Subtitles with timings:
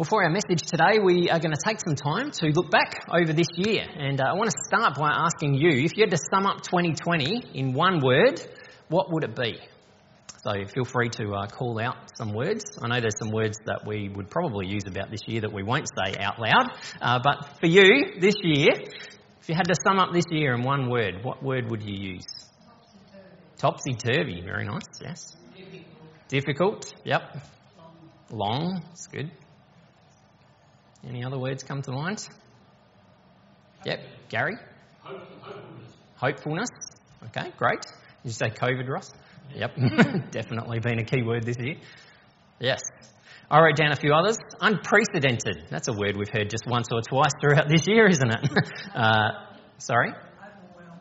[0.00, 3.04] Well, for our message today, we are going to take some time to look back
[3.12, 3.84] over this year.
[3.84, 6.62] And uh, I want to start by asking you if you had to sum up
[6.62, 8.40] 2020 in one word,
[8.88, 9.58] what would it be?
[10.42, 12.64] So feel free to uh, call out some words.
[12.80, 15.62] I know there's some words that we would probably use about this year that we
[15.62, 16.70] won't say out loud.
[16.98, 20.62] Uh, but for you, this year, if you had to sum up this year in
[20.62, 22.48] one word, what word would you use?
[23.58, 24.40] Topsy turvy.
[24.40, 25.36] Very nice, yes.
[25.54, 26.28] Difficult.
[26.28, 27.36] Difficult, yep.
[28.30, 28.84] Long, Long.
[28.92, 29.30] it's good.
[31.08, 32.26] Any other words come to mind?
[33.84, 34.56] Yep, Gary?
[35.02, 35.92] Hopefulness.
[36.16, 36.68] Hopefulness.
[37.26, 37.80] Okay, great.
[38.22, 39.10] Did you say COVID, Ross?
[39.54, 39.76] Yep,
[40.30, 41.76] definitely been a key word this year.
[42.58, 42.80] Yes.
[43.50, 44.36] I wrote down a few others.
[44.60, 45.66] Unprecedented.
[45.70, 48.48] That's a word we've heard just once or twice throughout this year, isn't it?
[48.94, 49.30] uh,
[49.78, 50.12] sorry?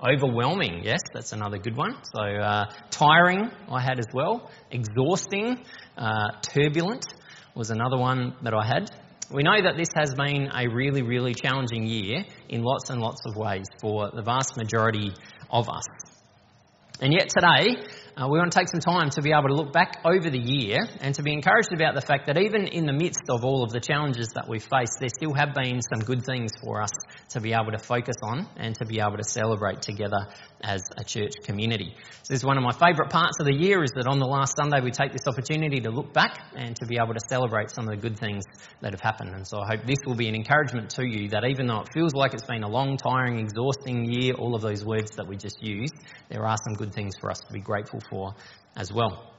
[0.02, 0.16] Overwhelming.
[0.16, 0.82] Overwhelming.
[0.84, 1.96] Yes, that's another good one.
[2.16, 4.50] So, uh, tiring, I had as well.
[4.72, 5.60] Exhausting.
[5.98, 7.06] Uh, turbulent
[7.54, 8.90] was another one that I had.
[9.32, 13.22] We know that this has been a really, really challenging year in lots and lots
[13.28, 15.14] of ways for the vast majority
[15.52, 15.84] of us.
[17.00, 17.78] And yet today,
[18.20, 20.40] uh, we want to take some time to be able to look back over the
[20.40, 23.64] year and to be encouraged about the fact that even in the midst of all
[23.64, 26.92] of the challenges that we've faced, there still have been some good things for us
[27.30, 30.28] to be able to focus on and to be able to celebrate together
[30.62, 31.96] as a church community.
[32.24, 34.26] So this is one of my favourite parts of the year is that on the
[34.26, 37.72] last Sunday we take this opportunity to look back and to be able to celebrate
[37.72, 38.44] some of the good things
[38.82, 39.34] that have happened.
[39.34, 41.90] And so I hope this will be an encouragement to you that even though it
[41.94, 45.38] feels like it's been a long, tiring, exhausting year, all of those words that we
[45.38, 45.94] just used,
[46.28, 48.09] there are some good things for us to be grateful for
[48.76, 49.39] as well.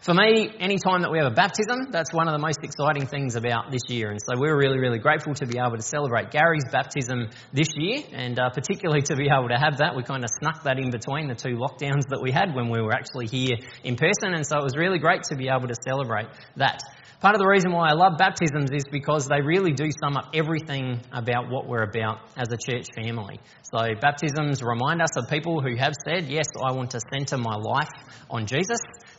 [0.00, 3.06] For me, any time that we have a baptism, that's one of the most exciting
[3.06, 4.10] things about this year.
[4.10, 8.04] And so we're really, really grateful to be able to celebrate Gary's baptism this year,
[8.12, 9.96] and uh, particularly to be able to have that.
[9.96, 12.80] We kind of snuck that in between the two lockdowns that we had when we
[12.80, 15.76] were actually here in person, and so it was really great to be able to
[15.84, 16.26] celebrate
[16.56, 16.80] that.
[17.20, 20.30] Part of the reason why I love baptisms is because they really do sum up
[20.34, 23.40] everything about what we're about as a church family.
[23.62, 27.56] So, baptisms remind us of people who have said, Yes, I want to centre my
[27.56, 27.90] life
[28.30, 28.78] on Jesus.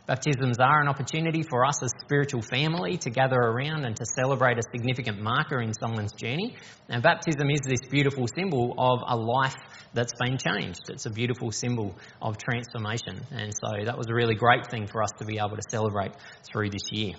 [0.09, 4.57] Baptisms are an opportunity for us as spiritual family to gather around and to celebrate
[4.57, 6.55] a significant marker in someone's journey.
[6.89, 9.55] And baptism is this beautiful symbol of a life
[9.93, 10.89] that's been changed.
[10.89, 11.93] It's a beautiful symbol
[12.23, 13.21] of transformation.
[13.29, 16.13] And so that was a really great thing for us to be able to celebrate
[16.51, 17.13] through this year.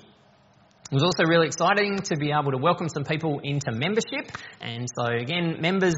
[0.90, 4.36] It was also really exciting to be able to welcome some people into membership.
[4.60, 5.94] And so, again, members,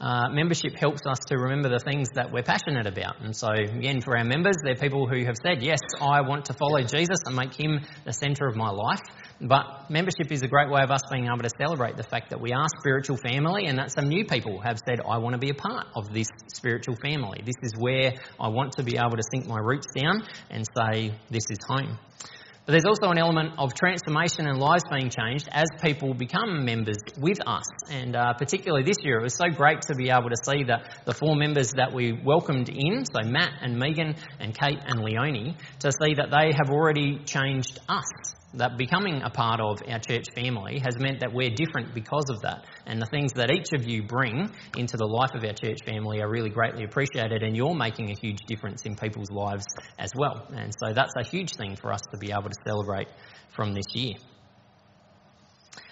[0.00, 3.20] uh, membership helps us to remember the things that we're passionate about.
[3.20, 6.52] And so, again, for our members, they're people who have said, Yes, I want to
[6.52, 9.00] follow Jesus and make him the centre of my life.
[9.40, 12.40] But membership is a great way of us being able to celebrate the fact that
[12.40, 15.50] we are spiritual family and that some new people have said, I want to be
[15.50, 17.42] a part of this spiritual family.
[17.44, 21.18] This is where I want to be able to sink my roots down and say,
[21.30, 21.98] This is home.
[22.66, 26.96] But there's also an element of transformation and lives being changed as people become members
[27.16, 27.64] with us.
[27.88, 31.04] And uh, particularly this year, it was so great to be able to see that
[31.04, 35.56] the four members that we welcomed in, so Matt and Megan and Kate and Leonie,
[35.78, 40.26] to see that they have already changed us that becoming a part of our church
[40.34, 42.64] family has meant that we're different because of that.
[42.86, 46.20] And the things that each of you bring into the life of our church family
[46.20, 49.66] are really greatly appreciated, and you're making a huge difference in people's lives
[49.98, 50.46] as well.
[50.54, 53.08] And so that's a huge thing for us to be able to celebrate
[53.54, 54.14] from this year.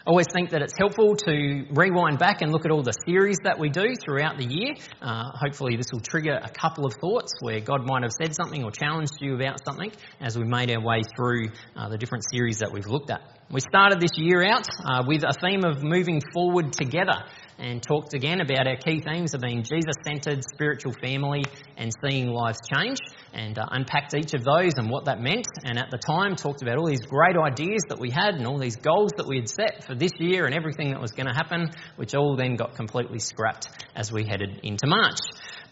[0.07, 3.39] I always think that it's helpful to rewind back and look at all the series
[3.45, 4.75] that we do throughout the year.
[5.01, 8.63] Uh, hopefully, this will trigger a couple of thoughts where God might have said something
[8.63, 12.59] or challenged you about something as we made our way through uh, the different series
[12.59, 13.23] that we've looked at.
[13.51, 17.25] We started this year out uh, with a theme of moving forward together
[17.59, 21.45] and talked again about our key themes of being Jesus centered, spiritual family,
[21.77, 22.99] and seeing lives change
[23.33, 25.47] and uh, unpacked each of those and what that meant.
[25.65, 28.59] And at the time, talked about all these great ideas that we had and all
[28.59, 31.35] these goals that we had set for this year and everything that was going to
[31.35, 35.19] happen, which all then got completely scrapped as we headed into March.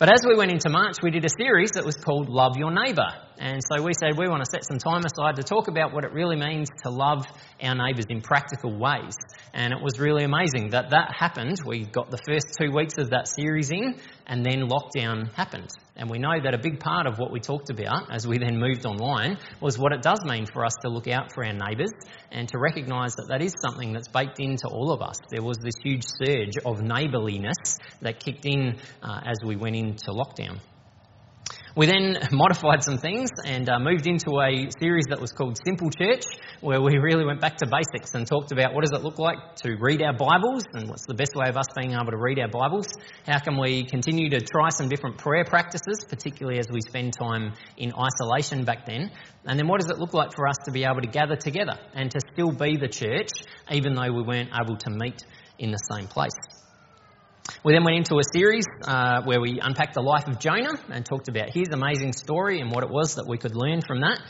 [0.02, 2.72] But as we went into March, we did a series that was called Love Your
[2.72, 3.06] Neighbour.
[3.38, 6.03] And so we said we want to set some time aside to talk about what
[6.03, 7.24] it really means to love
[7.62, 9.15] our neighbours in practical ways.
[9.54, 11.59] And it was really amazing that that happened.
[11.65, 13.94] We got the first two weeks of that series in,
[14.27, 15.71] and then lockdown happened.
[15.94, 18.59] And we know that a big part of what we talked about as we then
[18.59, 21.92] moved online was what it does mean for us to look out for our neighbours
[22.30, 25.16] and to recognise that that is something that's baked into all of us.
[25.30, 30.12] There was this huge surge of neighbourliness that kicked in uh, as we went into
[30.12, 30.60] lockdown.
[31.74, 35.91] We then modified some things and uh, moved into a series that was called Simple
[35.91, 36.24] Church,
[36.60, 39.57] where we really went back to basics and talked about what does it look like
[39.65, 42.39] to read our Bibles and what's the best way of us being able to read
[42.39, 42.89] our Bibles.
[43.24, 47.54] How can we continue to try some different prayer practices, particularly as we spend time
[47.78, 49.10] in isolation back then.
[49.47, 51.78] And then what does it look like for us to be able to gather together
[51.95, 53.30] and to still be the church,
[53.71, 55.25] even though we weren't able to meet
[55.59, 56.36] in the same place.
[57.65, 61.04] We then went into a series uh, where we unpacked the life of Jonah and
[61.04, 64.21] talked about his amazing story and what it was that we could learn from that.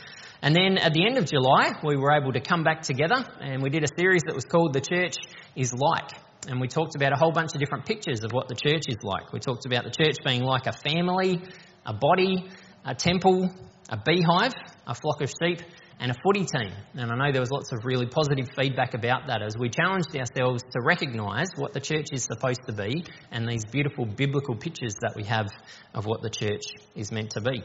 [0.41, 3.61] And then at the end of July, we were able to come back together and
[3.61, 5.15] we did a series that was called The Church
[5.55, 6.09] is Like.
[6.47, 8.97] And we talked about a whole bunch of different pictures of what the church is
[9.03, 9.31] like.
[9.31, 11.41] We talked about the church being like a family,
[11.85, 12.49] a body,
[12.83, 13.49] a temple,
[13.89, 14.53] a beehive,
[14.85, 15.61] a flock of sheep,
[16.03, 16.73] and a footy team.
[16.95, 20.13] And I know there was lots of really positive feedback about that as we challenged
[20.17, 24.95] ourselves to recognise what the church is supposed to be and these beautiful biblical pictures
[24.99, 25.47] that we have
[25.93, 26.63] of what the church
[26.93, 27.63] is meant to be.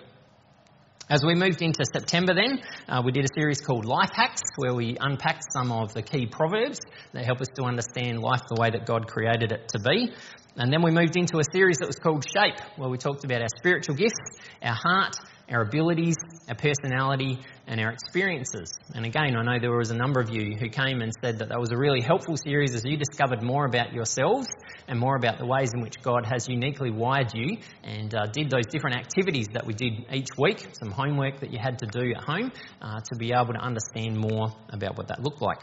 [1.10, 4.74] As we moved into September, then, uh, we did a series called Life Hacks, where
[4.74, 6.78] we unpacked some of the key proverbs
[7.12, 10.12] that help us to understand life the way that God created it to be.
[10.54, 13.40] And then we moved into a series that was called Shape, where we talked about
[13.40, 14.20] our spiritual gifts,
[14.62, 15.16] our heart,
[15.50, 16.16] our abilities,
[16.48, 18.72] our personality, and our experiences.
[18.94, 21.48] And again, I know there was a number of you who came and said that
[21.48, 24.48] that was a really helpful series as you discovered more about yourselves
[24.86, 28.50] and more about the ways in which God has uniquely wired you and uh, did
[28.50, 32.12] those different activities that we did each week, some homework that you had to do
[32.14, 32.52] at home
[32.82, 35.60] uh, to be able to understand more about what that looked like.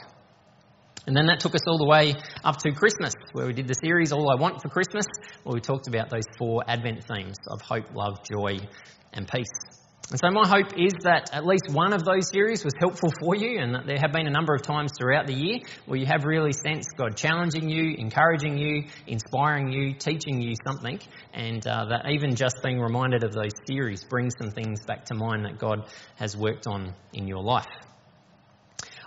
[1.07, 3.75] And then that took us all the way up to Christmas, where we did the
[3.75, 5.05] series All I Want for Christmas,
[5.43, 8.57] where we talked about those four Advent themes of hope, love, joy,
[9.15, 9.75] and peace.
[10.11, 13.35] And so my hope is that at least one of those series was helpful for
[13.35, 16.05] you and that there have been a number of times throughout the year where you
[16.05, 20.99] have really sensed God challenging you, encouraging you, inspiring you, teaching you something
[21.33, 25.15] and uh, that even just being reminded of those series brings some things back to
[25.15, 27.65] mind that God has worked on in your life.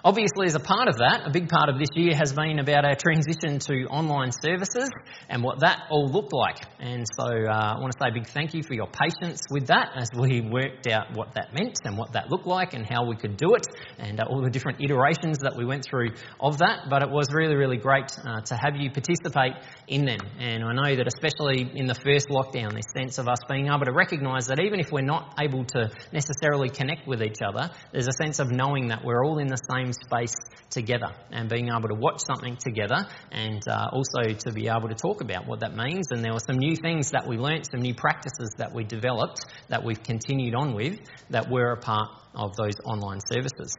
[0.04, 2.84] Obviously, as a part of that, a big part of this year has been about
[2.84, 4.88] our transition to online services
[5.28, 6.58] and what that all looked like.
[6.78, 9.66] And so uh, I want to say a big thank you for your patience with
[9.66, 13.06] that as we worked out what that meant and what that looked like and how
[13.08, 13.66] we could do it
[13.98, 16.86] and uh, all the different iterations that we went through of that.
[16.88, 19.54] But it was really, really great uh, to have you participate
[19.88, 20.20] in them.
[20.38, 23.84] And I know that especially in the first lockdown, this sense of us being able
[23.84, 28.06] to recognise that even if we're not able to necessarily connect with each other, there's
[28.06, 30.34] a sense of knowing that we're all in the same same space
[30.70, 34.94] together and being able to watch something together and uh, also to be able to
[34.94, 36.08] talk about what that means.
[36.10, 39.40] And there were some new things that we learnt, some new practices that we developed
[39.68, 40.98] that we've continued on with
[41.30, 43.74] that were a part of those online services.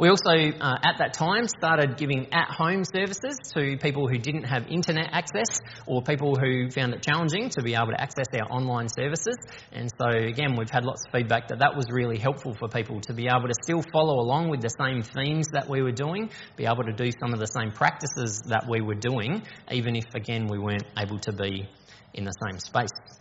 [0.00, 4.44] We also, uh, at that time, started giving at home services to people who didn't
[4.44, 8.50] have internet access or people who found it challenging to be able to access our
[8.50, 9.36] online services.
[9.72, 13.02] And so, again, we've had lots of feedback that that was really helpful for people
[13.02, 16.30] to be able to still follow along with the same themes that we were doing,
[16.56, 20.06] be able to do some of the same practices that we were doing, even if,
[20.14, 21.68] again, we weren't able to be
[22.14, 23.19] in the same space.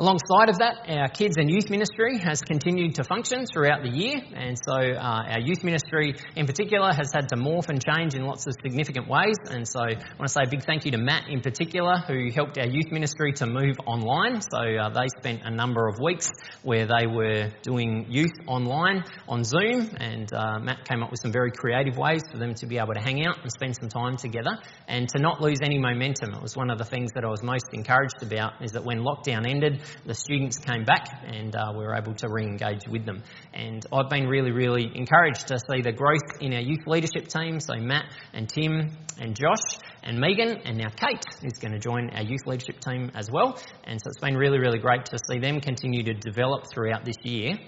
[0.00, 4.16] Alongside of that, our kids and youth ministry has continued to function throughout the year,
[4.34, 8.24] and so uh, our youth ministry in particular has had to morph and change in
[8.24, 9.36] lots of significant ways.
[9.50, 12.30] And so I want to say a big thank you to Matt in particular, who
[12.34, 14.40] helped our youth ministry to move online.
[14.40, 16.30] So uh, they spent a number of weeks
[16.62, 21.30] where they were doing youth online on Zoom, and uh, Matt came up with some
[21.30, 24.16] very creative ways for them to be able to hang out and spend some time
[24.16, 24.56] together
[24.88, 26.32] and to not lose any momentum.
[26.32, 29.00] It was one of the things that I was most encouraged about is that when
[29.00, 33.04] lockdown ended, the students came back and uh, we were able to re engage with
[33.04, 33.22] them.
[33.52, 37.60] And I've been really, really encouraged to see the growth in our youth leadership team.
[37.60, 42.10] So, Matt and Tim and Josh and Megan, and now Kate is going to join
[42.10, 43.58] our youth leadership team as well.
[43.84, 47.16] And so, it's been really, really great to see them continue to develop throughout this
[47.22, 47.58] year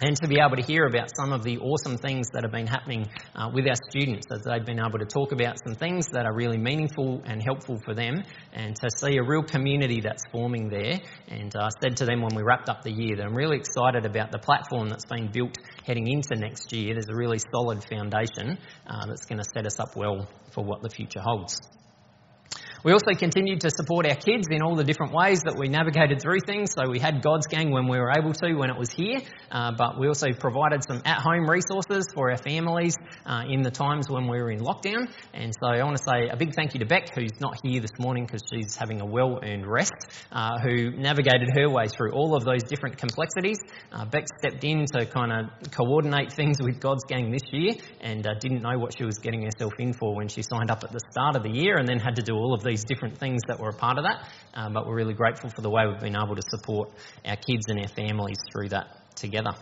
[0.00, 2.66] and to be able to hear about some of the awesome things that have been
[2.66, 6.26] happening uh, with our students as they've been able to talk about some things that
[6.26, 8.22] are really meaningful and helpful for them
[8.52, 12.22] and to see a real community that's forming there and I uh, said to them
[12.22, 15.30] when we wrapped up the year that I'm really excited about the platform that's been
[15.30, 19.66] built heading into next year there's a really solid foundation uh, that's going to set
[19.66, 21.60] us up well for what the future holds.
[22.84, 26.20] We also continued to support our kids in all the different ways that we navigated
[26.20, 26.72] through things.
[26.76, 29.72] So we had God's Gang when we were able to, when it was here, uh,
[29.72, 34.10] but we also provided some at home resources for our families uh, in the times
[34.10, 35.08] when we were in lockdown.
[35.32, 37.80] And so I want to say a big thank you to Beck, who's not here
[37.80, 39.94] this morning because she's having a well earned rest,
[40.30, 43.56] uh, who navigated her way through all of those different complexities.
[43.92, 48.26] Uh, Beck stepped in to kind of coordinate things with God's Gang this year and
[48.26, 50.92] uh, didn't know what she was getting herself in for when she signed up at
[50.92, 53.16] the start of the year and then had to do all of these these different
[53.18, 55.86] things that were a part of that, um, but we're really grateful for the way
[55.86, 56.90] we've been able to support
[57.24, 59.52] our kids and our families through that together.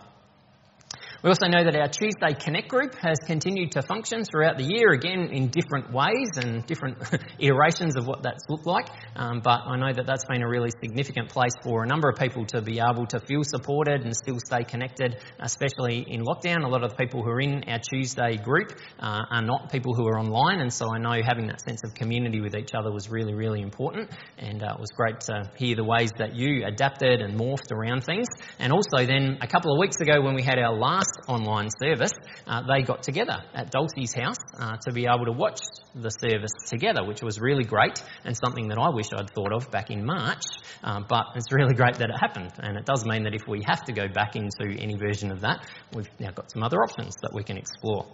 [1.23, 4.91] We also know that our Tuesday Connect group has continued to function throughout the year,
[4.91, 6.97] again in different ways and different
[7.39, 8.89] iterations of what that's looked like.
[9.15, 12.17] Um, but I know that that's been a really significant place for a number of
[12.17, 16.65] people to be able to feel supported and still stay connected, especially in lockdown.
[16.65, 19.93] A lot of the people who are in our Tuesday group uh, are not people
[19.95, 22.91] who are online, and so I know having that sense of community with each other
[22.91, 24.11] was really, really important.
[24.39, 28.03] And uh, it was great to hear the ways that you adapted and morphed around
[28.03, 28.27] things.
[28.59, 32.11] And also, then a couple of weeks ago when we had our last online service,
[32.47, 35.59] uh, they got together at Dulcie's house uh, to be able to watch
[35.95, 39.69] the service together, which was really great and something that I wish I'd thought of
[39.71, 40.43] back in March.
[40.83, 43.63] Um, but it's really great that it happened, and it does mean that if we
[43.65, 47.13] have to go back into any version of that, we've now got some other options
[47.21, 48.07] that we can explore.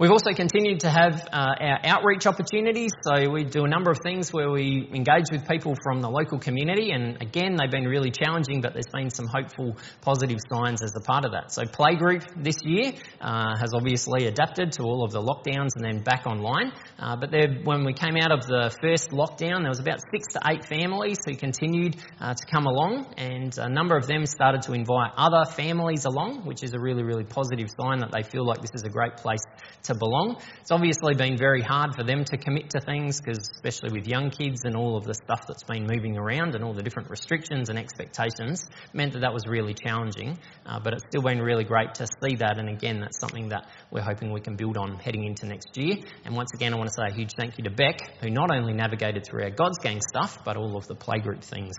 [0.00, 2.90] We've also continued to have uh, our outreach opportunities.
[3.02, 6.38] So we do a number of things where we engage with people from the local
[6.38, 10.96] community, and again, they've been really challenging, but there's been some hopeful, positive signs as
[10.96, 11.52] a part of that.
[11.52, 16.02] So Playgroup this year uh, has obviously adapted to all of the lockdowns and then
[16.02, 16.72] back online.
[16.98, 20.32] Uh, but there, when we came out of the first lockdown, there was about six
[20.32, 24.62] to eight families who continued uh, to come along, and a number of them started
[24.62, 28.46] to invite other families along, which is a really, really positive sign that they feel
[28.46, 29.44] like this is a great place
[29.82, 30.36] to belong.
[30.60, 34.30] It's obviously been very hard for them to commit to things because, especially with young
[34.30, 37.68] kids and all of the stuff that's been moving around and all the different restrictions
[37.68, 40.38] and expectations, meant that that was really challenging.
[40.66, 43.66] Uh, but it's still been really great to see that, and again, that's something that
[43.90, 45.96] we're hoping we can build on heading into next year.
[46.24, 48.54] And once again, I want to say a huge thank you to Beck, who not
[48.54, 51.74] only navigated through our God's Gang stuff, but all of the playgroup things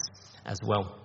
[0.45, 0.97] as well.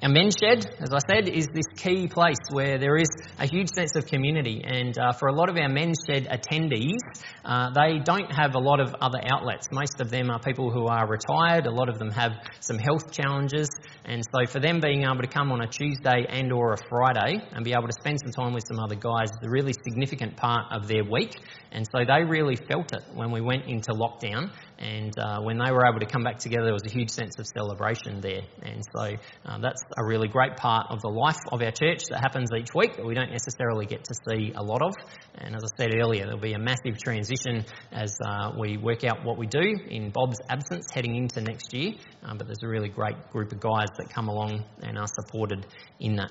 [0.00, 3.68] Our men's shed, as I said, is this key place where there is a huge
[3.74, 4.62] sense of community.
[4.64, 7.00] And uh, for a lot of our men's shed attendees,
[7.44, 9.66] uh, they don't have a lot of other outlets.
[9.72, 11.66] Most of them are people who are retired.
[11.66, 13.68] A lot of them have some health challenges.
[14.04, 17.42] And so for them being able to come on a Tuesday and or a Friday
[17.50, 20.36] and be able to spend some time with some other guys is a really significant
[20.36, 21.34] part of their week.
[21.72, 24.52] And so they really felt it when we went into lockdown.
[24.78, 27.38] And uh, when they were able to come back together, there was a huge sense
[27.38, 28.42] of celebration there.
[28.62, 32.20] And so uh, that's a really great part of the life of our church that
[32.20, 34.94] happens each week that we don't necessarily get to see a lot of.
[35.34, 39.24] And as I said earlier, there'll be a massive transition as uh, we work out
[39.24, 41.94] what we do in Bob's absence heading into next year.
[42.22, 45.66] Um, but there's a really great group of guys that come along and are supported
[45.98, 46.30] in that.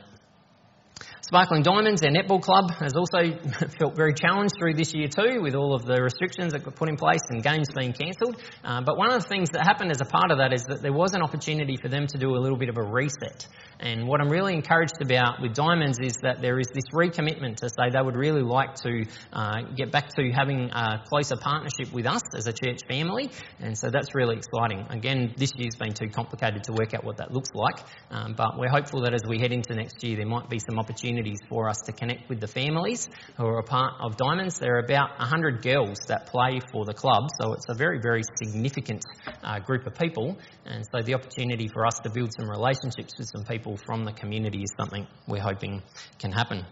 [1.28, 3.18] Sparkling Diamonds, our netball club, has also
[3.80, 6.88] felt very challenged through this year too, with all of the restrictions that were put
[6.88, 8.42] in place and games being cancelled.
[8.64, 10.82] Uh, but one of the things that happened as a part of that is that
[10.82, 13.46] there was an opportunity for them to do a little bit of a reset.
[13.82, 17.68] And what I'm really encouraged about with Diamonds is that there is this recommitment to
[17.68, 19.04] say they would really like to
[19.34, 23.30] uh, get back to having a closer partnership with us as a church family.
[23.60, 24.88] And so that's really exciting.
[24.90, 27.84] Again, this year's been too complicated to work out what that looks like.
[28.12, 30.80] Um, but we're hopeful that as we head into next year, there might be some
[30.80, 31.17] opportunities
[31.50, 34.60] for us to connect with the families who are a part of Diamonds.
[34.60, 38.22] There are about 100 girls that play for the club, so it's a very, very
[38.42, 39.04] significant
[39.44, 40.38] uh, group of people.
[40.66, 44.14] And so the opportunity for us to build some relationships with some people from the
[44.14, 45.82] community is something we're hoping
[46.20, 46.66] can happen.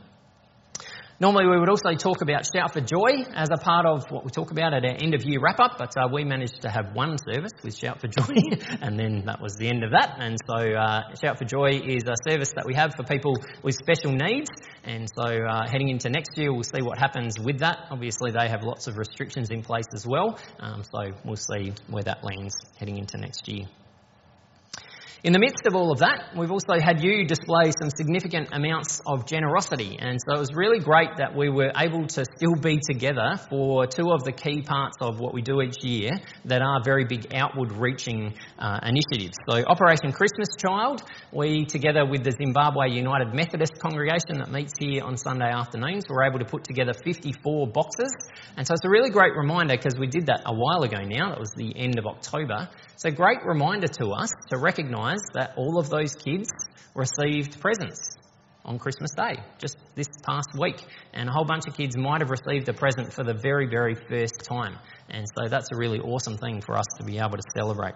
[1.17, 4.31] Normally, we would also talk about Shout for Joy as a part of what we
[4.31, 6.93] talk about at our end of year wrap up, but uh, we managed to have
[6.93, 8.35] one service with Shout for Joy,
[8.81, 10.17] and then that was the end of that.
[10.19, 13.75] And so, uh, Shout for Joy is a service that we have for people with
[13.75, 14.49] special needs.
[14.83, 17.77] And so, uh, heading into next year, we'll see what happens with that.
[17.91, 22.03] Obviously, they have lots of restrictions in place as well, um, so we'll see where
[22.03, 23.67] that lands heading into next year.
[25.23, 29.01] In the midst of all of that, we've also had you display some significant amounts
[29.07, 29.97] of generosity.
[29.99, 33.87] And so it was really great that we were able to still be together for
[33.87, 36.11] two of the key parts of what we do each year
[36.45, 39.37] that are very big outward reaching uh, initiatives.
[39.49, 45.03] So, Operation Christmas Child, we together with the Zimbabwe United Methodist congregation that meets here
[45.03, 48.13] on Sunday afternoons, were able to put together 54 boxes.
[48.57, 51.29] And so it's a really great reminder because we did that a while ago now,
[51.29, 52.69] that was the end of October.
[53.05, 56.49] A great reminder to us to recognise that all of those kids
[56.95, 58.17] received presents
[58.65, 60.83] on Christmas Day, just this past week.
[61.13, 63.95] And a whole bunch of kids might have received a present for the very, very
[63.95, 64.77] first time.
[65.09, 67.93] And so that's a really awesome thing for us to be able to celebrate.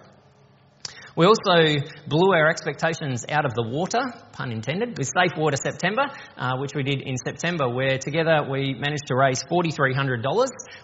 [1.16, 4.00] We also blew our expectations out of the water,
[4.32, 6.04] pun intended, with Safe Water September,
[6.38, 10.24] uh, which we did in September, where together we managed to raise $4,300,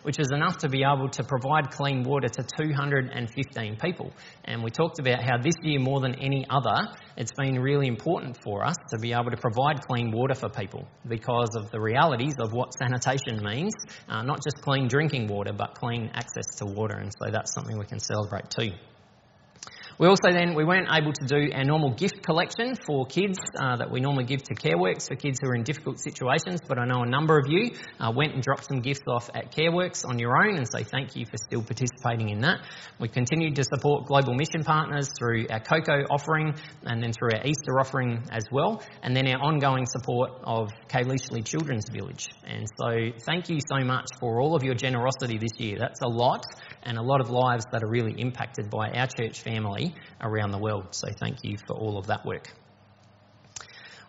[0.04, 4.12] which is enough to be able to provide clean water to 215 people.
[4.44, 8.38] And we talked about how this year, more than any other, it's been really important
[8.44, 12.34] for us to be able to provide clean water for people because of the realities
[12.40, 13.74] of what sanitation means,
[14.10, 16.98] uh, not just clean drinking water, but clean access to water.
[16.98, 18.72] And so that's something we can celebrate too.
[19.98, 23.78] We also then we weren't able to do our normal gift collection for kids uh,
[23.78, 26.60] that we normally give to CareWorks for kids who are in difficult situations.
[26.68, 29.56] But I know a number of you uh, went and dropped some gifts off at
[29.56, 32.60] CareWorks on your own, and so thank you for still participating in that.
[33.00, 37.46] We continued to support global mission partners through our COCO offering, and then through our
[37.46, 42.28] Easter offering as well, and then our ongoing support of Kayleighley Children's Village.
[42.46, 45.78] And so thank you so much for all of your generosity this year.
[45.80, 46.44] That's a lot,
[46.84, 49.85] and a lot of lives that are really impacted by our church family
[50.22, 50.88] around the world.
[50.92, 52.52] So thank you for all of that work.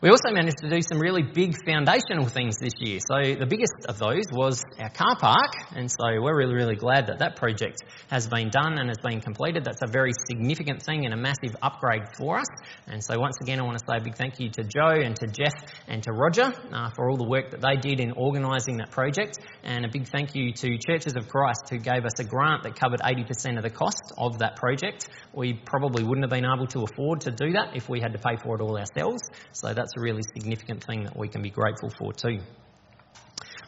[0.02, 2.98] We also managed to do some really big foundational things this year.
[3.00, 7.06] So the biggest of those was our car park, and so we're really, really glad
[7.06, 7.78] that that project
[8.10, 9.64] has been done and has been completed.
[9.64, 12.46] That's a very significant thing and a massive upgrade for us.
[12.86, 15.16] And so once again, I want to say a big thank you to Joe and
[15.16, 15.54] to Jeff
[15.88, 19.38] and to Roger uh, for all the work that they did in organising that project,
[19.64, 22.78] and a big thank you to Churches of Christ who gave us a grant that
[22.78, 25.08] covered 80% of the cost of that project.
[25.32, 28.18] We probably wouldn't have been able to afford to do that if we had to
[28.18, 29.22] pay for it all ourselves.
[29.52, 32.38] So that's a really significant thing that we can be grateful for too.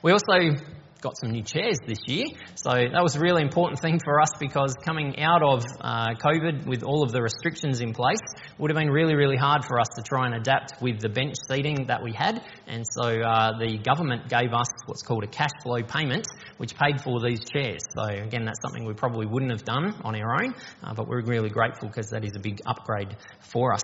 [0.03, 0.57] We also
[1.01, 2.27] got some new chairs this year.
[2.57, 6.67] So that was a really important thing for us because coming out of uh, COVID
[6.67, 8.21] with all of the restrictions in place
[8.59, 11.35] would have been really, really hard for us to try and adapt with the bench
[11.49, 12.43] seating that we had.
[12.67, 17.01] And so uh, the government gave us what's called a cash flow payment, which paid
[17.01, 17.83] for these chairs.
[17.97, 21.23] So again, that's something we probably wouldn't have done on our own, uh, but we're
[21.23, 23.83] really grateful because that is a big upgrade for us.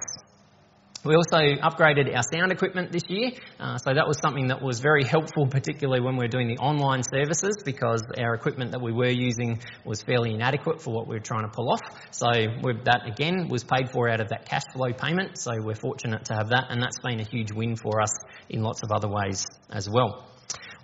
[1.05, 4.81] We also upgraded our sound equipment this year, uh, so that was something that was
[4.81, 8.91] very helpful, particularly when we were doing the online services, because our equipment that we
[8.91, 11.83] were using was fairly inadequate for what we were trying to pull off.
[12.11, 15.37] So that again was paid for out of that cash flow payment.
[15.37, 18.13] So we're fortunate to have that, and that's been a huge win for us
[18.49, 20.25] in lots of other ways as well.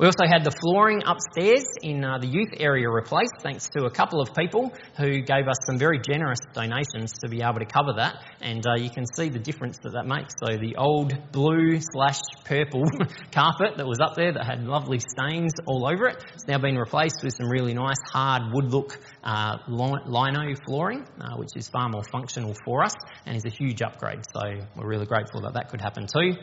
[0.00, 3.90] We also had the flooring upstairs in uh, the youth area replaced, thanks to a
[3.90, 7.92] couple of people who gave us some very generous donations to be able to cover
[7.96, 8.14] that.
[8.40, 10.32] And uh, you can see the difference that that makes.
[10.42, 12.84] So the old blue slash purple
[13.30, 16.78] carpet that was up there that had lovely stains all over it, it's now been
[16.78, 21.90] replaced with some really nice hard wood look uh, lino flooring, uh, which is far
[21.90, 22.94] more functional for us
[23.26, 24.20] and is a huge upgrade.
[24.32, 24.40] So
[24.76, 26.40] we're really grateful that that could happen too.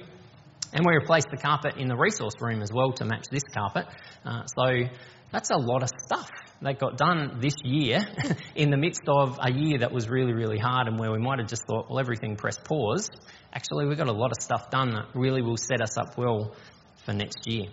[0.73, 3.85] And we replaced the carpet in the resource room as well to match this carpet.
[4.25, 4.87] Uh, so
[5.31, 6.29] that's a lot of stuff
[6.61, 7.99] that got done this year
[8.55, 11.39] in the midst of a year that was really, really hard and where we might
[11.39, 13.09] have just thought, well, everything pressed pause.
[13.53, 16.55] Actually, we got a lot of stuff done that really will set us up well
[17.05, 17.67] for next year.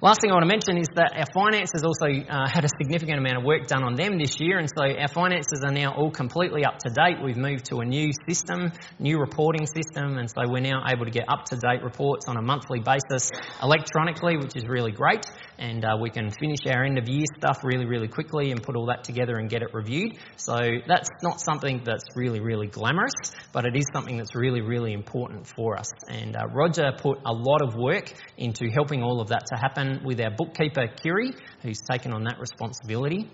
[0.00, 3.18] Last thing I want to mention is that our finances also uh, had a significant
[3.18, 6.12] amount of work done on them this year, and so our finances are now all
[6.12, 7.16] completely up to date.
[7.20, 11.10] We've moved to a new system, new reporting system, and so we're now able to
[11.10, 15.26] get up to date reports on a monthly basis electronically, which is really great
[15.58, 18.76] and uh, we can finish our end of year stuff really, really quickly and put
[18.76, 20.16] all that together and get it reviewed.
[20.36, 20.56] So
[20.86, 23.12] that's not something that's really, really glamorous,
[23.52, 25.90] but it is something that's really, really important for us.
[26.08, 29.87] And uh, Roger put a lot of work into helping all of that to happen
[30.04, 33.28] with our bookkeeper, Kiri, who's taken on that responsibility.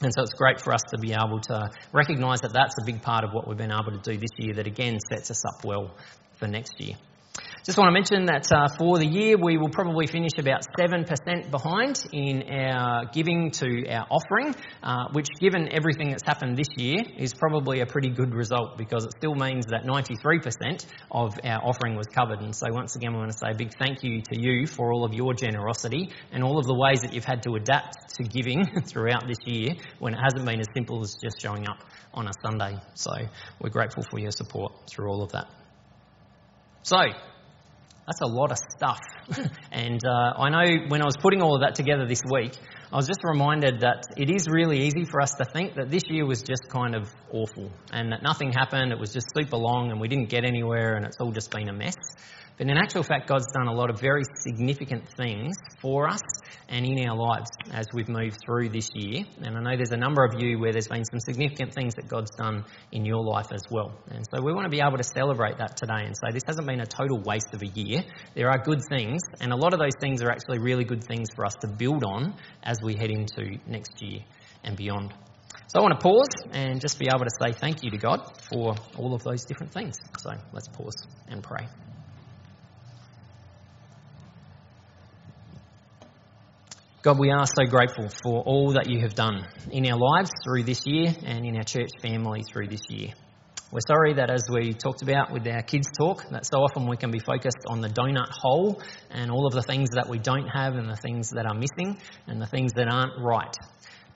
[0.00, 3.02] And so it's great for us to be able to recognise that that's a big
[3.02, 5.64] part of what we've been able to do this year that again sets us up
[5.64, 5.90] well
[6.38, 6.94] for next year.
[7.64, 11.50] Just want to mention that uh, for the year we will probably finish about 7%
[11.50, 17.02] behind in our giving to our offering, uh, which given everything that's happened this year
[17.16, 21.96] is probably a pretty good result because it still means that 93% of our offering
[21.96, 22.40] was covered.
[22.40, 24.92] And so once again we want to say a big thank you to you for
[24.92, 28.22] all of your generosity and all of the ways that you've had to adapt to
[28.22, 31.78] giving throughout this year when it hasn't been as simple as just showing up
[32.14, 32.78] on a Sunday.
[32.94, 33.12] So
[33.60, 35.46] we're grateful for your support through all of that.
[36.82, 36.96] So,
[38.08, 39.00] that's a lot of stuff.
[39.70, 42.52] and uh, I know when I was putting all of that together this week,
[42.90, 46.04] I was just reminded that it is really easy for us to think that this
[46.08, 49.90] year was just kind of awful and that nothing happened, it was just super long
[49.90, 51.96] and we didn't get anywhere and it's all just been a mess.
[52.58, 56.20] But in actual fact, God's done a lot of very significant things for us
[56.68, 59.24] and in our lives as we've moved through this year.
[59.42, 62.08] And I know there's a number of you where there's been some significant things that
[62.08, 63.92] God's done in your life as well.
[64.10, 66.66] And so we want to be able to celebrate that today and say this hasn't
[66.66, 68.02] been a total waste of a year.
[68.34, 71.28] There are good things, and a lot of those things are actually really good things
[71.36, 74.20] for us to build on as we head into next year
[74.64, 75.14] and beyond.
[75.68, 78.20] So I want to pause and just be able to say thank you to God
[78.50, 79.96] for all of those different things.
[80.18, 81.68] So let's pause and pray.
[87.00, 90.64] God, we are so grateful for all that you have done in our lives through
[90.64, 93.10] this year and in our church family through this year.
[93.70, 96.96] We're sorry that as we talked about with our kids' talk, that so often we
[96.96, 100.48] can be focused on the donut hole and all of the things that we don't
[100.48, 103.56] have and the things that are missing and the things that aren't right.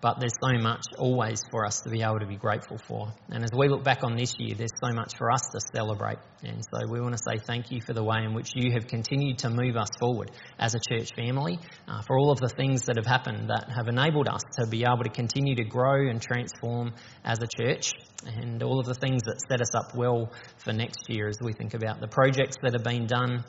[0.03, 3.13] But there's so much always for us to be able to be grateful for.
[3.31, 6.19] And as we look back on this year, there's so much for us to celebrate.
[6.43, 8.89] And so we want to say thank you for the way in which you have
[8.89, 12.87] continued to move us forward as a church family, uh, for all of the things
[12.87, 16.21] that have happened that have enabled us to be able to continue to grow and
[16.21, 16.93] transform
[17.25, 17.93] as a church,
[18.27, 20.33] and all of the things that set us up well
[20.65, 23.45] for next year as we think about the projects that have been done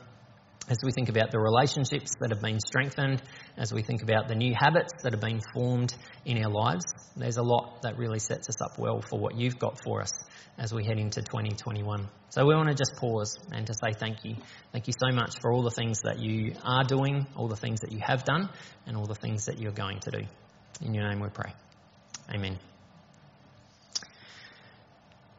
[0.68, 3.22] as we think about the relationships that have been strengthened,
[3.56, 6.84] as we think about the new habits that have been formed in our lives,
[7.16, 10.12] there's a lot that really sets us up well for what you've got for us
[10.56, 12.08] as we head into 2021.
[12.30, 14.36] So we want to just pause and to say thank you.
[14.72, 17.80] Thank you so much for all the things that you are doing, all the things
[17.80, 18.48] that you have done,
[18.86, 20.24] and all the things that you're going to do.
[20.80, 21.52] In your name we pray.
[22.34, 22.58] Amen.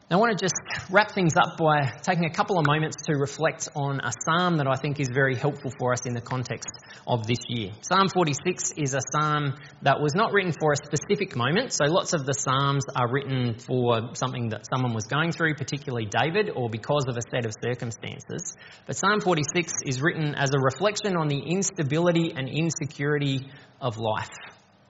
[0.07, 0.53] I want to just
[0.91, 4.67] wrap things up by taking a couple of moments to reflect on a psalm that
[4.67, 6.69] I think is very helpful for us in the context
[7.07, 7.71] of this year.
[7.81, 12.13] Psalm 46 is a psalm that was not written for a specific moment, so lots
[12.13, 16.69] of the psalms are written for something that someone was going through, particularly David, or
[16.69, 18.55] because of a set of circumstances.
[18.85, 23.49] But Psalm 46 is written as a reflection on the instability and insecurity
[23.81, 24.29] of life,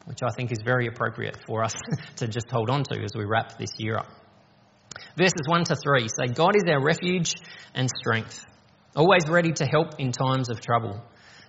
[0.03, 1.75] which I think is very appropriate for us
[2.17, 4.07] to just hold on to as we wrap this year up.
[5.17, 7.35] Verses 1 to 3 say, God is our refuge
[7.73, 8.45] and strength,
[8.95, 11.01] always ready to help in times of trouble.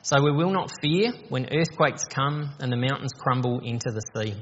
[0.03, 4.37] So we will not fear when earthquakes come and the mountains crumble into the sea.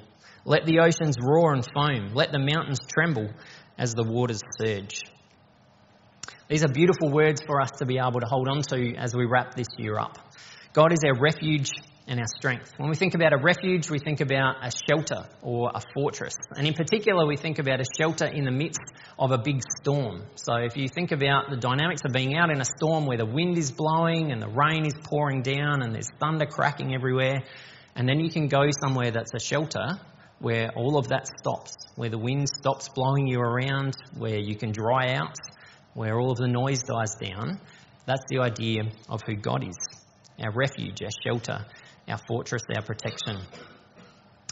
[0.44, 2.14] Let the oceans roar and foam.
[2.14, 3.30] Let the mountains tremble
[3.78, 5.00] as the waters surge.
[6.48, 9.24] These are beautiful words for us to be able to hold on to as we
[9.24, 10.18] wrap this year up.
[10.74, 11.70] God is our refuge
[12.06, 12.72] and our strength.
[12.76, 16.34] When we think about a refuge, we think about a shelter or a fortress.
[16.54, 18.80] And in particular, we think about a shelter in the midst
[19.18, 20.22] of a big storm.
[20.34, 23.26] So if you think about the dynamics of being out in a storm where the
[23.26, 27.42] wind is blowing and the rain is pouring down and there's thunder cracking everywhere,
[27.96, 29.98] and then you can go somewhere that's a shelter
[30.40, 34.72] where all of that stops, where the wind stops blowing you around, where you can
[34.72, 35.36] dry out,
[35.94, 37.60] where all of the noise dies down.
[38.04, 39.76] That's the idea of who God is
[40.42, 41.64] our refuge, our shelter,
[42.08, 43.40] our fortress, our protection.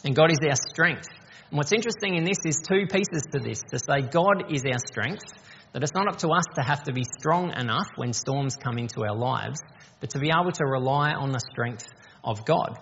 [0.05, 1.09] And God is our strength.
[1.51, 4.79] And what's interesting in this is two pieces to this to say God is our
[4.79, 5.25] strength,
[5.73, 8.79] that it's not up to us to have to be strong enough when storms come
[8.79, 9.61] into our lives,
[10.01, 11.89] but to be able to rely on the strength
[12.25, 12.79] of God.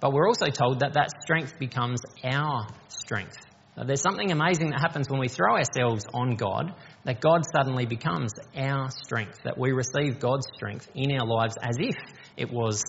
[0.00, 3.36] But we're also told that that strength becomes our strength.
[3.76, 6.74] Now, there's something amazing that happens when we throw ourselves on God,
[7.04, 11.76] that God suddenly becomes our strength, that we receive God's strength in our lives as
[11.78, 11.96] if
[12.36, 12.84] it was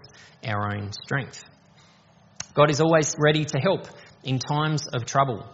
[0.46, 1.44] our own strength.
[2.54, 3.88] God is always ready to help
[4.24, 5.46] in times of trouble.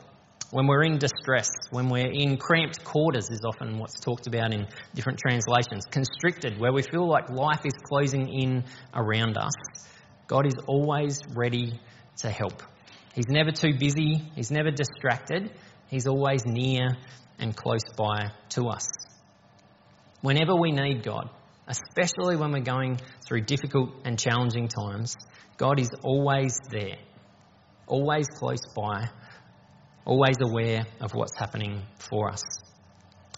[0.51, 4.67] When we're in distress, when we're in cramped quarters, is often what's talked about in
[4.95, 5.85] different translations.
[5.85, 9.53] Constricted, where we feel like life is closing in around us.
[10.27, 11.79] God is always ready
[12.17, 12.63] to help.
[13.13, 15.51] He's never too busy, He's never distracted,
[15.87, 16.89] He's always near
[17.39, 18.87] and close by to us.
[20.21, 21.29] Whenever we need God,
[21.67, 25.15] especially when we're going through difficult and challenging times,
[25.57, 26.97] God is always there,
[27.87, 29.09] always close by,
[30.05, 32.43] always aware of what's happening for us.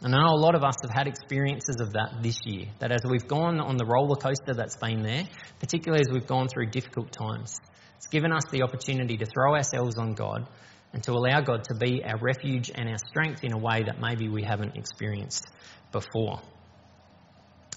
[0.01, 2.91] And I know a lot of us have had experiences of that this year, that
[2.91, 5.25] as we've gone on the roller coaster that's been there,
[5.59, 7.55] particularly as we've gone through difficult times,
[7.97, 10.47] it's given us the opportunity to throw ourselves on God
[10.93, 13.99] and to allow God to be our refuge and our strength in a way that
[13.99, 15.47] maybe we haven't experienced
[15.91, 16.41] before.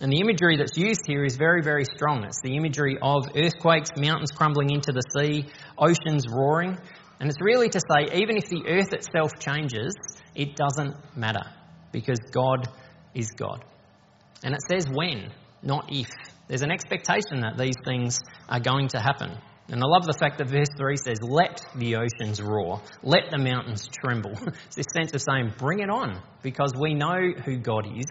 [0.00, 2.24] And the imagery that's used here is very, very strong.
[2.24, 5.46] It's the imagery of earthquakes, mountains crumbling into the sea,
[5.78, 6.76] oceans roaring.
[7.20, 9.94] And it's really to say, even if the earth itself changes,
[10.34, 11.44] it doesn't matter
[11.92, 12.68] because God
[13.14, 13.64] is God.
[14.42, 15.30] And it says when,
[15.62, 16.10] not if.
[16.48, 19.38] There's an expectation that these things are going to happen.
[19.68, 23.38] And I love the fact that verse 3 says, Let the oceans roar, let the
[23.38, 24.32] mountains tremble.
[24.66, 28.10] it's this sense of saying, Bring it on, because we know who God is,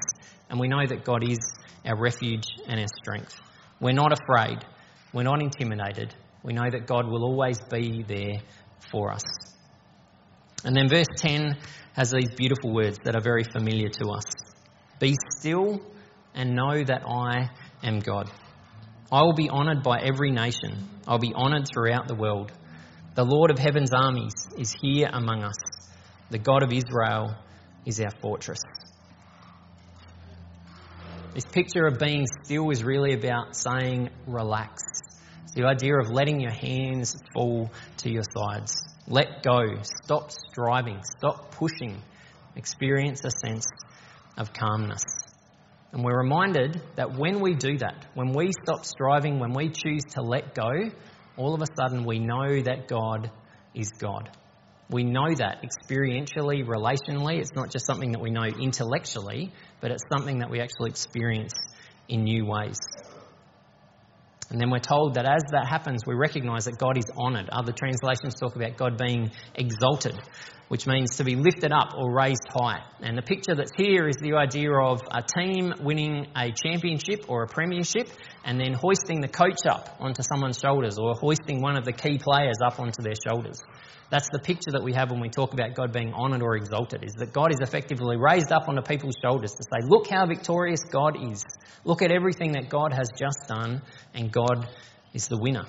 [0.49, 1.39] and we know that God is
[1.85, 3.39] our refuge and our strength.
[3.79, 4.65] We're not afraid,
[5.13, 6.15] we're not intimidated.
[6.43, 8.41] We know that God will always be there
[8.91, 9.23] for us.
[10.65, 11.57] And then verse 10
[11.93, 14.23] has these beautiful words that are very familiar to us
[14.99, 15.79] Be still
[16.33, 17.49] and know that I
[17.83, 18.31] am God.
[19.13, 22.52] I will be honoured by every nation, I'll be honoured throughout the world.
[23.13, 25.54] The Lord of heaven's armies is here among us.
[26.32, 27.36] The God of Israel
[27.86, 28.58] is our fortress.
[31.36, 34.82] This picture of being still is really about saying, relax.
[35.43, 38.82] It's the idea of letting your hands fall to your sides.
[39.08, 39.62] Let go.
[40.06, 41.02] Stop striving.
[41.19, 42.02] Stop pushing.
[42.56, 43.67] Experience a sense
[44.39, 45.04] of calmness.
[45.93, 50.03] And we're reminded that when we do that, when we stop striving, when we choose
[50.15, 50.89] to let go,
[51.38, 53.29] all of a sudden we know that God
[53.75, 54.29] is God.
[54.89, 57.39] We know that experientially, relationally.
[57.39, 61.53] It's not just something that we know intellectually, but it's something that we actually experience
[62.08, 62.77] in new ways.
[64.49, 67.49] And then we're told that as that happens, we recognize that God is honoured.
[67.49, 70.15] Other translations talk about God being exalted,
[70.73, 72.81] which means to be lifted up or raised high.
[72.99, 77.43] And the picture that's here is the idea of a team winning a championship or
[77.43, 78.09] a premiership
[78.43, 82.17] and then hoisting the coach up onto someone's shoulders or hoisting one of the key
[82.17, 83.62] players up onto their shoulders.
[84.09, 87.03] That's the picture that we have when we talk about God being honoured or exalted,
[87.03, 90.83] is that God is effectively raised up onto people's shoulders to say, look how victorious
[90.86, 91.45] God is.
[91.83, 93.83] Look at everything that God has just done,
[94.15, 94.67] and God
[95.13, 95.65] is the winner.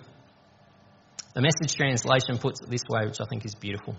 [1.34, 3.96] The message translation puts it this way, which I think is beautiful.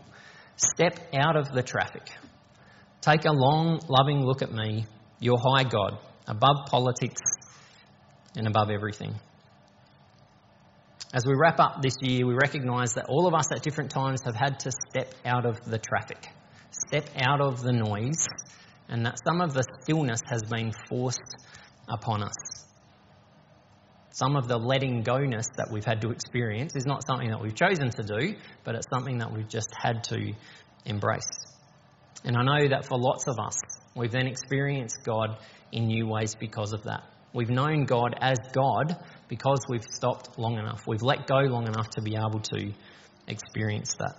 [0.58, 2.10] Step out of the traffic.
[3.02, 4.86] Take a long, loving look at me,
[5.20, 7.22] your high God, above politics
[8.36, 9.16] and above everything.
[11.14, 14.22] As we wrap up this year, we recognise that all of us at different times
[14.26, 16.28] have had to step out of the traffic,
[16.88, 18.28] step out of the noise,
[18.90, 21.38] and that some of the stillness has been forced
[21.88, 22.55] upon us.
[24.16, 27.42] Some of the letting go ness that we've had to experience is not something that
[27.42, 30.32] we've chosen to do, but it's something that we've just had to
[30.86, 31.28] embrace.
[32.24, 33.58] And I know that for lots of us,
[33.94, 35.38] we've then experienced God
[35.74, 37.04] in new ways because of that.
[37.34, 38.96] We've known God as God
[39.28, 40.84] because we've stopped long enough.
[40.88, 42.72] We've let go long enough to be able to
[43.28, 44.16] experience that.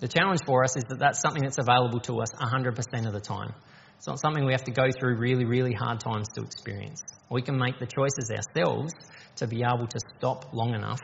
[0.00, 3.20] The challenge for us is that that's something that's available to us 100% of the
[3.20, 3.52] time.
[3.98, 7.02] It's not something we have to go through really, really hard times to experience.
[7.30, 8.92] We can make the choices ourselves
[9.36, 11.00] to be able to stop long enough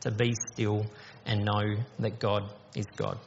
[0.00, 0.86] to be still
[1.26, 3.18] and know that God is God.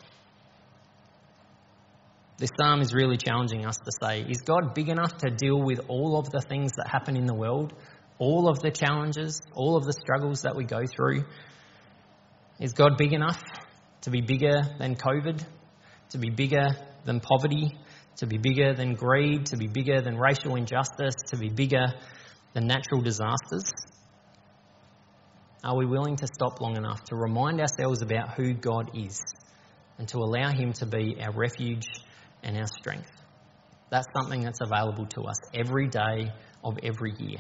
[2.38, 5.82] This psalm is really challenging us to say, is God big enough to deal with
[5.88, 7.74] all of the things that happen in the world?
[8.18, 11.24] All of the challenges, all of the struggles that we go through?
[12.60, 13.42] Is God big enough
[14.02, 15.44] to be bigger than COVID?
[16.12, 16.70] To be bigger
[17.06, 17.78] than poverty?
[18.18, 19.48] To be bigger than greed?
[19.48, 21.16] To be bigger than racial injustice?
[21.28, 21.94] To be bigger
[22.54, 23.72] than natural disasters?
[25.64, 29.22] Are we willing to stop long enough to remind ourselves about who God is
[30.02, 31.86] and to allow Him to be our refuge
[32.42, 33.12] and our strength.
[33.92, 36.32] That's something that's available to us every day
[36.64, 37.38] of every year.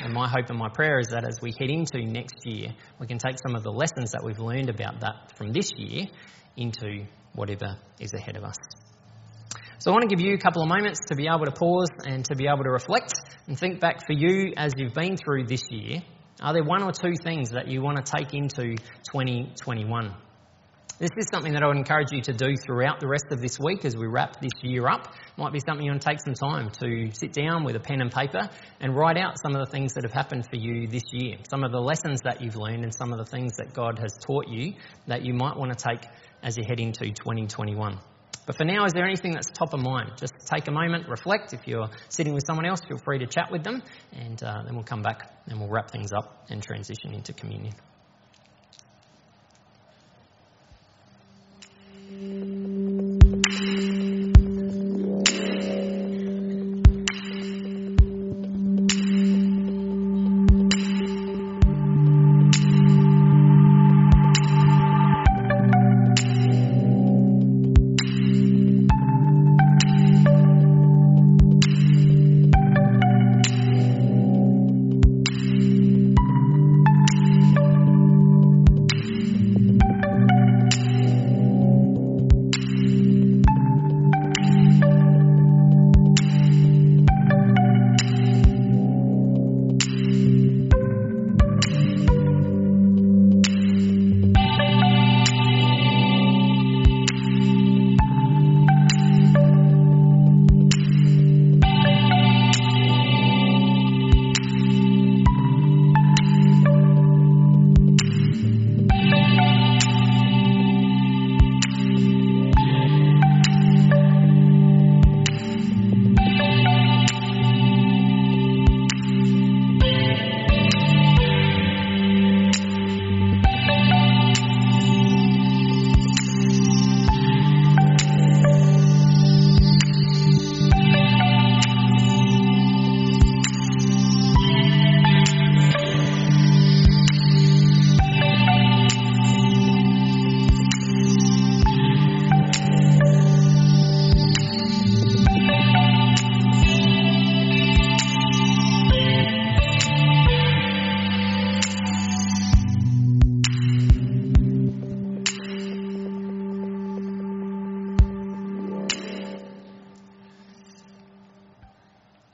[0.00, 3.06] And my hope and my prayer is that as we head into next year, we
[3.06, 6.06] can take some of the lessons that we've learned about that from this year
[6.56, 7.04] into
[7.34, 8.56] whatever is ahead of us.
[9.84, 11.90] So I want to give you a couple of moments to be able to pause
[12.06, 13.12] and to be able to reflect
[13.46, 16.00] and think back for you as you've been through this year.
[16.40, 18.76] Are there one or two things that you want to take into
[19.12, 20.14] 2021?
[20.98, 23.60] This is something that I would encourage you to do throughout the rest of this
[23.60, 25.12] week as we wrap this year up.
[25.36, 28.00] Might be something you want to take some time to sit down with a pen
[28.00, 28.48] and paper
[28.80, 31.62] and write out some of the things that have happened for you this year, some
[31.62, 34.48] of the lessons that you've learned, and some of the things that God has taught
[34.48, 34.72] you
[35.08, 36.08] that you might want to take
[36.42, 37.98] as you head into 2021.
[38.46, 40.12] But for now, is there anything that's top of mind?
[40.18, 41.54] Just take a moment, reflect.
[41.54, 44.74] If you're sitting with someone else, feel free to chat with them, and uh, then
[44.74, 47.74] we'll come back and we'll wrap things up and transition into communion.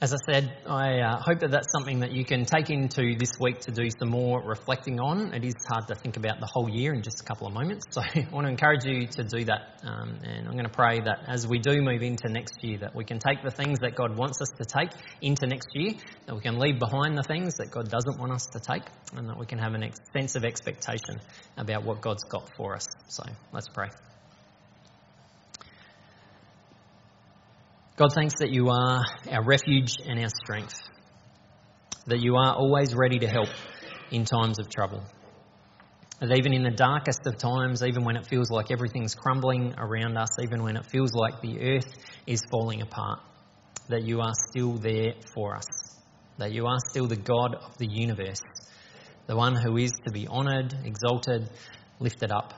[0.02, 3.32] As I said, I uh, hope that that's something that you can take into this
[3.38, 5.34] week to do some more reflecting on.
[5.34, 7.84] It is hard to think about the whole year in just a couple of moments,
[7.90, 9.82] so I want to encourage you to do that.
[9.84, 12.94] Um, and I'm going to pray that as we do move into next year, that
[12.94, 15.92] we can take the things that God wants us to take into next year,
[16.24, 18.84] that we can leave behind the things that God doesn't want us to take,
[19.14, 21.20] and that we can have an of expectation
[21.58, 22.86] about what God's got for us.
[23.08, 23.88] So let's pray.
[28.00, 30.72] God, thanks that you are our refuge and our strength,
[32.06, 33.50] that you are always ready to help
[34.10, 35.04] in times of trouble.
[36.18, 40.16] That even in the darkest of times, even when it feels like everything's crumbling around
[40.16, 41.92] us, even when it feels like the earth
[42.26, 43.20] is falling apart,
[43.90, 45.66] that you are still there for us,
[46.38, 48.40] that you are still the God of the universe,
[49.26, 51.50] the one who is to be honoured, exalted,
[51.98, 52.54] lifted up.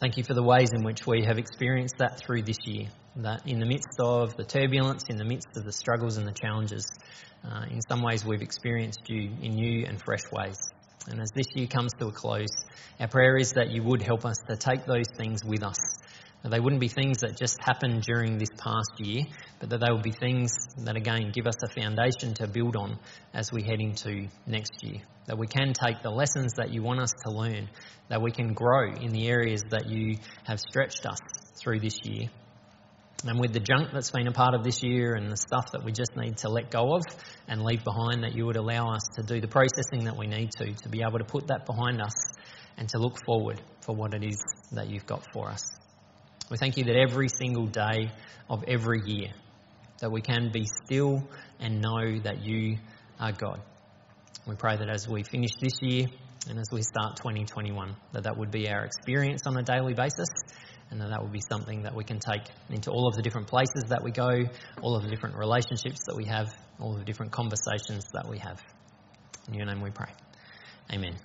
[0.00, 3.46] Thank you for the ways in which we have experienced that through this year that
[3.46, 6.86] in the midst of the turbulence, in the midst of the struggles and the challenges,
[7.44, 10.58] uh, in some ways we've experienced you in new and fresh ways.
[11.08, 12.64] And as this year comes to a close,
[13.00, 15.78] our prayer is that you would help us to take those things with us.
[16.42, 19.24] That they wouldn't be things that just happened during this past year,
[19.58, 22.98] but that they would be things that again give us a foundation to build on
[23.34, 25.00] as we head into next year.
[25.26, 27.68] That we can take the lessons that you want us to learn,
[28.08, 31.18] that we can grow in the areas that you have stretched us
[31.56, 32.28] through this year,
[33.24, 35.84] and with the junk that's been a part of this year and the stuff that
[35.84, 37.02] we just need to let go of
[37.48, 40.52] and leave behind, that you would allow us to do the processing that we need
[40.52, 42.14] to, to be able to put that behind us
[42.76, 44.40] and to look forward for what it is
[44.72, 45.62] that you've got for us.
[46.48, 48.12] We thank you that every single day
[48.48, 49.30] of every year,
[50.00, 51.28] that we can be still
[51.58, 52.78] and know that you
[53.18, 53.60] are God.
[54.46, 56.06] We pray that as we finish this year
[56.48, 60.28] and as we start 2021, that that would be our experience on a daily basis
[60.90, 63.84] and that will be something that we can take into all of the different places
[63.88, 64.30] that we go,
[64.80, 66.48] all of the different relationships that we have,
[66.80, 68.60] all of the different conversations that we have.
[69.48, 70.12] In your name we pray.
[70.92, 71.16] Amen.